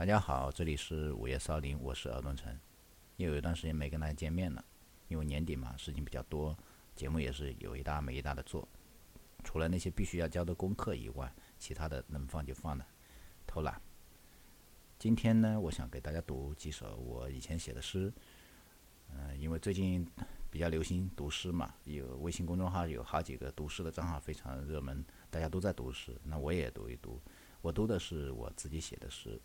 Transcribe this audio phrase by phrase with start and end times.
[0.00, 2.58] 大家好，这里是午夜骚林，我是尔东城。
[3.18, 4.64] 又有一段时间没跟大家见面了，
[5.08, 6.56] 因为年底嘛，事情比较多，
[6.96, 8.66] 节目也是有一搭没一搭的做。
[9.44, 12.86] 除了那些必须要交的功课以外，其他的能放就放了，
[13.46, 13.78] 偷懒。
[14.98, 18.10] 今天呢，我想给大家读几首我以前写的诗。
[19.10, 20.10] 嗯，因为最近
[20.50, 27.20] 比较流行读诗嘛，有微信公众号有好几个读诗的账号非常热门，大家都在读诗，那我也读一读。
[27.60, 29.38] 我读的是我自己写的诗。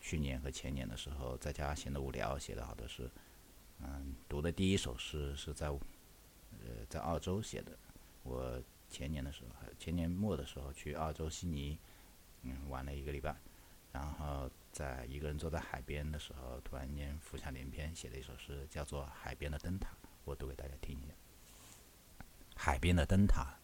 [0.00, 3.10] 去年和前年的时候，在家闲得无聊，写了好多诗。
[3.80, 5.78] 嗯，读的第一首诗是在，呃，
[6.88, 7.76] 在澳洲写的。
[8.22, 11.78] 我前年的时候，前年末的时候去澳洲悉尼，
[12.42, 13.36] 嗯，玩了一个礼拜。
[13.90, 19.88] 然后在一个人坐在海边的时候，突然间浮想联翩，写了一首诗，叫做《海边的灯塔》。
[20.24, 21.14] 我读给大家听一下。
[22.54, 23.58] 海边的灯塔，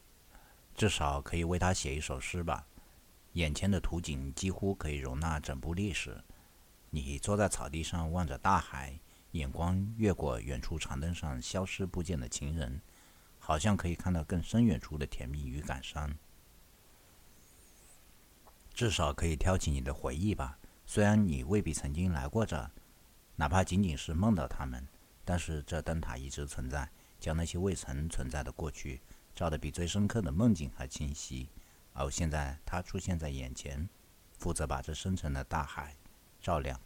[0.74, 2.66] 至少可以为他写一首诗吧。
[3.34, 6.22] 眼前的图景几乎可以容纳整部历史。
[6.90, 8.98] 你坐在草地上望着大海，
[9.32, 12.80] 眼光越过远处长灯上消失不见的情人，
[13.40, 16.16] 好像可以看到更深远处的甜蜜与感伤。
[18.72, 20.58] 至少可以挑起你的回忆吧。
[20.86, 22.70] 虽然你未必曾经来过这，
[23.34, 24.86] 哪怕仅仅是梦到他们，
[25.24, 26.88] 但是这灯塔一直存在，
[27.18, 29.00] 将那些未曾存在的过去
[29.34, 31.48] 照得比最深刻的梦境还清晰。
[31.94, 33.88] 而现在，它出现在眼前，
[34.38, 35.96] 负责把这深沉的大海
[36.40, 36.78] 照亮。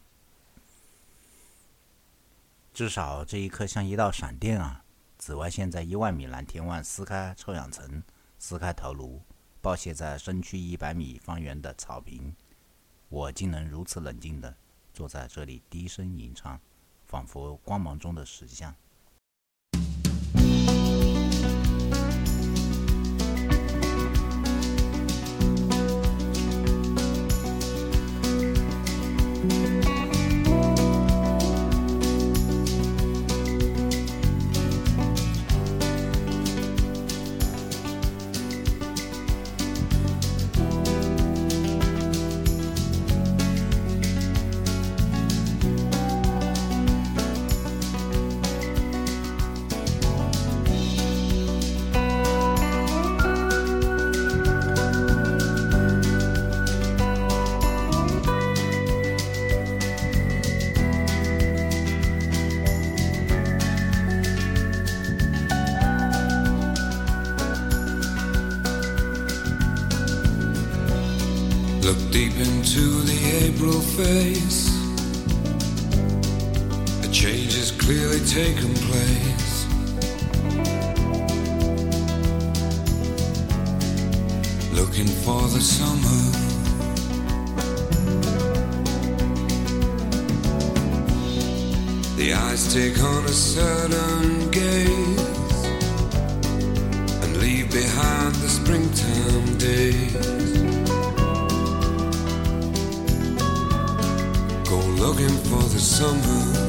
[2.72, 4.84] 至少这一刻像一道闪电啊！
[5.16, 8.00] 紫外线在一万米蓝天外撕开臭氧层，
[8.38, 9.20] 撕开头颅，
[9.60, 12.36] 爆泻在身躯一百米方圆的草坪。
[13.08, 14.54] 我竟能如此冷静地
[14.94, 16.60] 坐在这里，低声吟唱，
[17.06, 18.72] 仿佛光芒中的石像。
[78.44, 79.66] Taken place.
[84.78, 86.20] Looking for the summer.
[92.16, 95.64] The eyes take on a certain gaze
[97.22, 100.12] and leave behind the springtime days.
[104.70, 106.67] Go looking for the summer.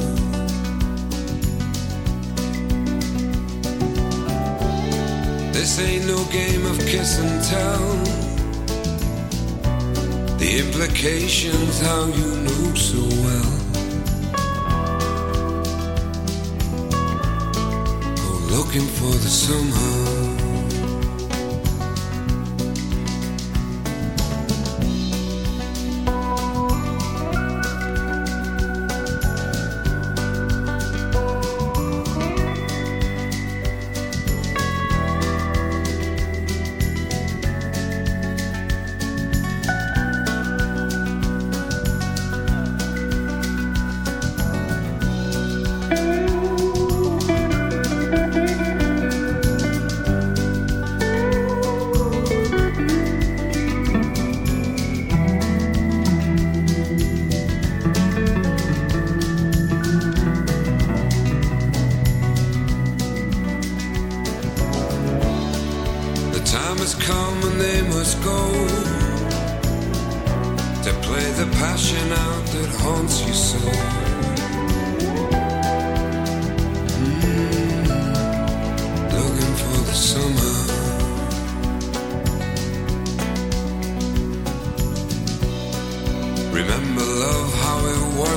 [5.59, 7.79] This ain't no game of kiss and tell.
[10.37, 13.51] The implications, how you knew so well.
[18.15, 20.48] Go looking for the summer.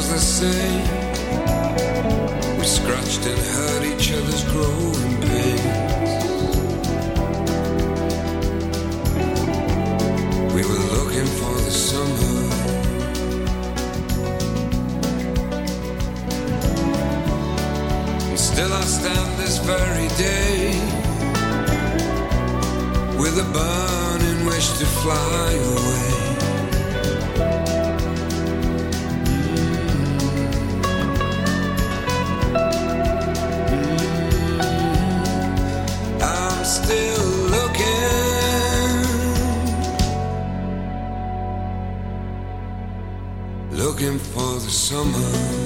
[0.03, 0.85] was the same.
[2.59, 6.13] We scratched and hurt each other's growing pains.
[10.55, 12.39] We were looking for the summer.
[18.31, 20.81] And still I stand this very day
[23.21, 26.32] with a burning wish to fly away.
[44.63, 45.62] The summer.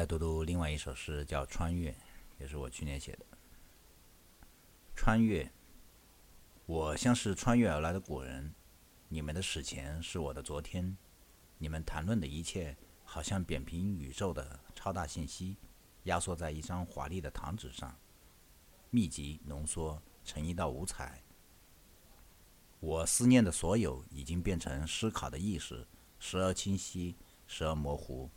[0.00, 1.90] 来读读另外一首诗，叫《穿越》，
[2.38, 3.26] 也是我去年写的。
[4.96, 5.52] 穿越，
[6.64, 8.54] 我像是穿越而来的古人，
[9.10, 10.96] 你们的史前是我的昨天，
[11.58, 12.74] 你们谈论的一切，
[13.04, 15.58] 好像扁平宇宙的超大信息，
[16.04, 17.94] 压缩在一张华丽的糖纸上，
[18.88, 21.22] 密集浓缩成一道五彩。
[22.78, 25.86] 我思念的所有已经变成思考的意识，
[26.18, 27.14] 时而清晰，
[27.46, 28.30] 时而模糊。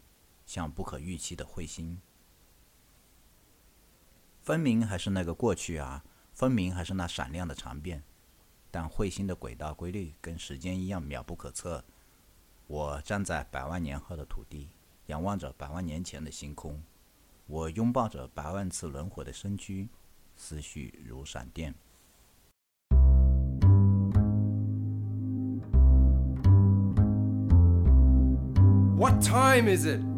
[0.45, 2.01] 像不可预期的彗星，
[4.41, 6.03] 分明还是那个过去啊，
[6.33, 8.01] 分明还是那闪亮的长辫，
[8.69, 11.83] 但彗星的轨道规律跟时间一样渺不可测。
[12.67, 14.69] 我站在百万年后的土地，
[15.07, 16.81] 仰望着百万年前的星空，
[17.45, 19.89] 我拥抱着百万次轮回的身躯，
[20.35, 21.73] 思绪如闪电。
[28.95, 30.12] What time is it?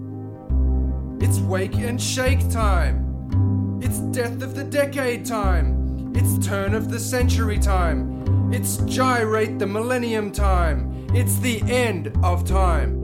[1.27, 3.79] It's wake and shake time.
[3.81, 6.13] It's death of the decade time.
[6.15, 8.53] It's turn of the century time.
[8.53, 11.07] It's gyrate the millennium time.
[11.15, 13.01] It's the end of time.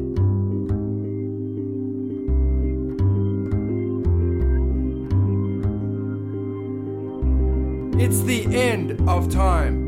[8.00, 9.81] It's the end of time.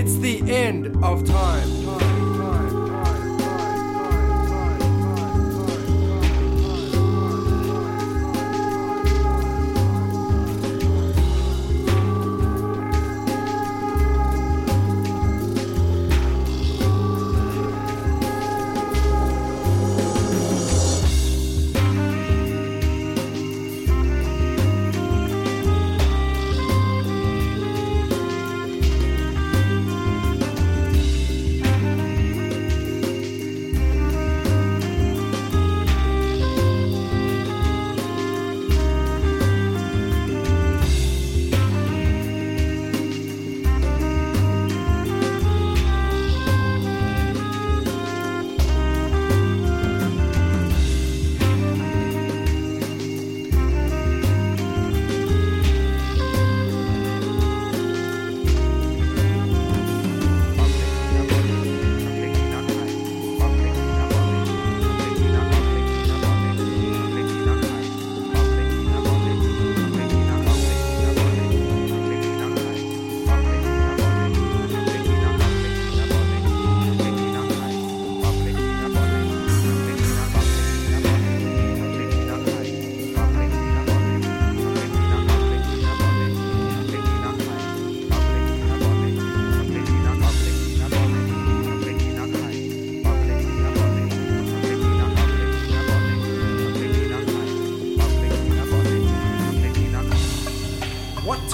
[0.00, 1.87] It's the end of time.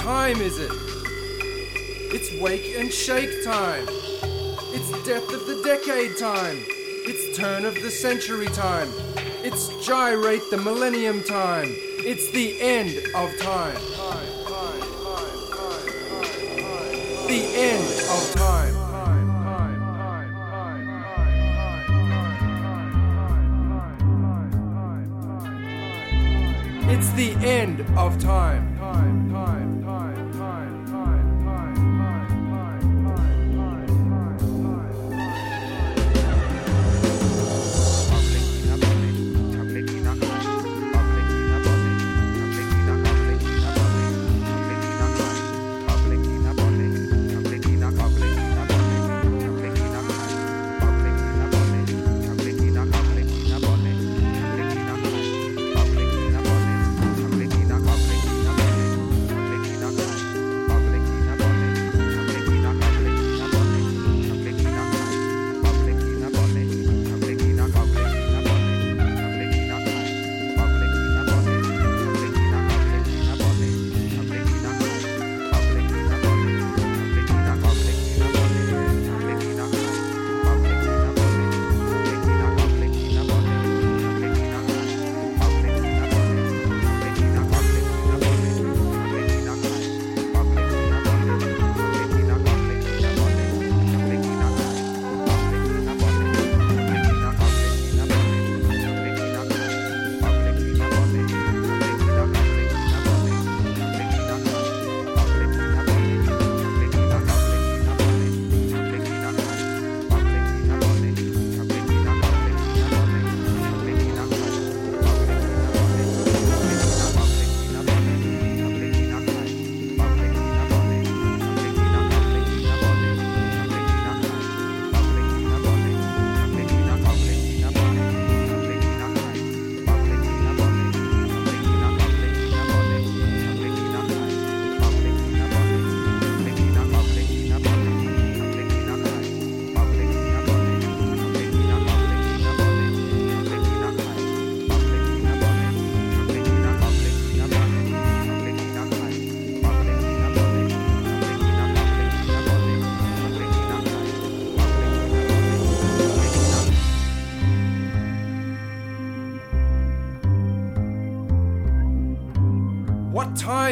[0.05, 0.69] Time is it?
[2.13, 3.85] It's wake and shake time.
[3.89, 6.57] It's death of the decade time.
[7.07, 8.87] It's turn of the century time.
[9.43, 11.69] It's gyrate the millennium time.
[12.05, 13.73] It's the end of time.
[17.25, 18.75] The end of time.
[26.91, 28.74] It's the end of time.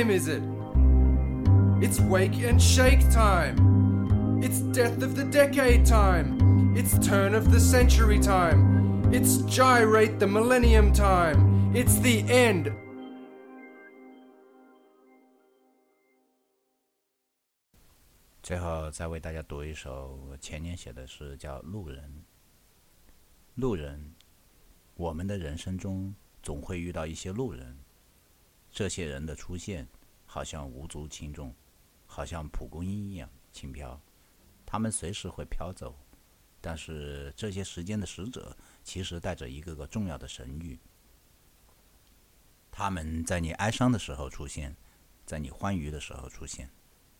[0.02, 0.42] time is it?
[1.80, 4.40] It's wake and shake time.
[4.42, 6.74] It's death of the decade time.
[6.76, 9.12] It's turn of the century time.
[9.12, 11.72] It's gyrate the millennium time.
[11.72, 12.72] It's the end.
[18.42, 22.02] 最后再为大家读一首前年写的诗，叫《路人》。
[23.54, 24.12] 路人，
[24.96, 27.76] 我们的人生中总会遇到一些路人，
[28.70, 29.86] 这些人的出现
[30.33, 31.53] 好像无足轻重，
[32.07, 34.01] 好像蒲公英一样轻飘，
[34.65, 35.95] 他们随时会飘走。
[36.59, 40.79] 但是这些时间的使者，其实带着一个个重要的神谕。
[42.71, 44.75] 他们在你哀伤的时候出现，
[45.23, 46.67] 在你欢愉的时候出现，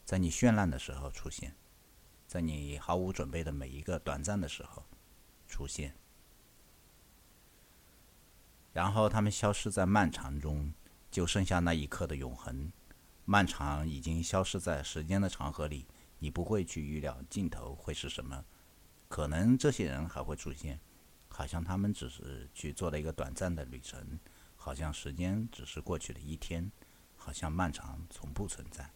[0.03, 1.55] 在你绚烂的时候出现，
[2.25, 4.83] 在你毫无准备的每一个短暂的时候
[5.47, 5.95] 出现。
[8.71, 10.73] 然后他们消失在漫长中，
[11.11, 12.71] 就剩下那一刻的永恒。
[13.25, 15.87] 漫长已经消失在时间的长河里，
[16.19, 18.43] 你不会去预料尽头会是什么。
[19.07, 20.79] 可能这些人还会出现，
[21.29, 24.19] 好像他们只是去做了一个短暂的旅程，
[24.55, 26.71] 好像时间只是过去了一天，
[27.15, 28.91] 好像漫长从不存在。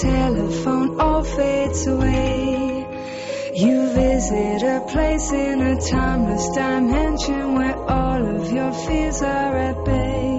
[0.00, 2.86] telephone all fades away.
[3.54, 9.84] You visit a place in a timeless dimension where all of your fears are at
[9.84, 10.35] bay.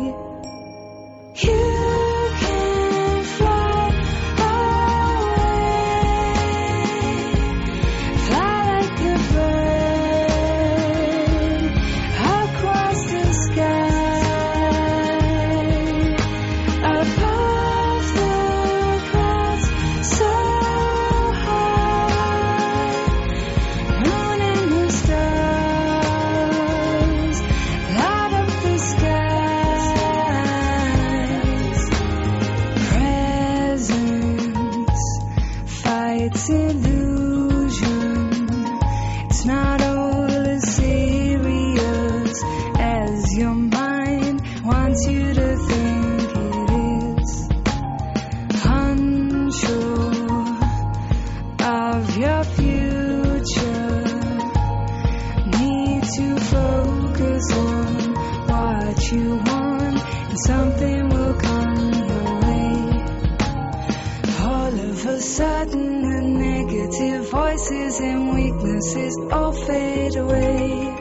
[65.18, 70.94] of a sudden, the negative voices and weaknesses all fade away.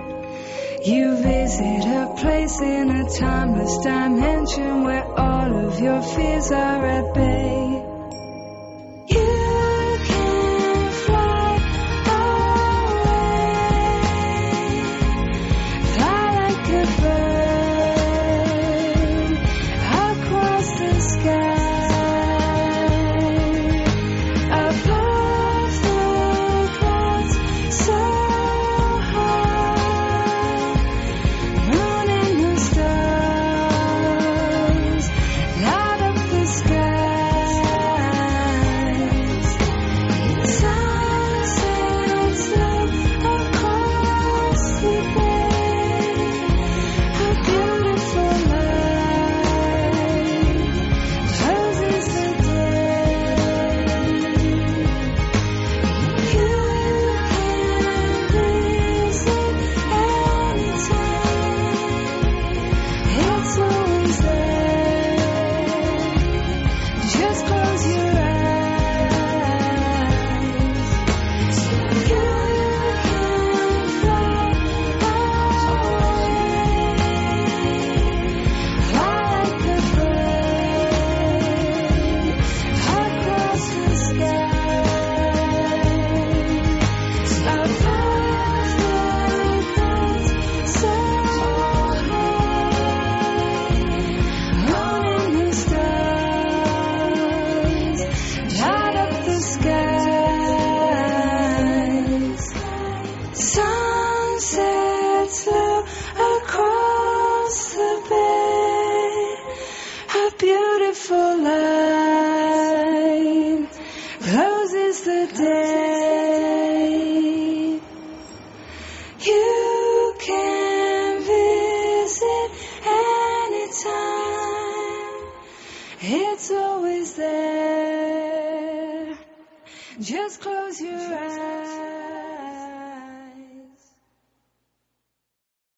[0.86, 7.14] You visit a place in a timeless dimension where all of your fears are at
[7.14, 7.75] bay.